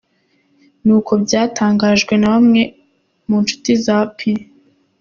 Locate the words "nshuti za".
3.43-3.97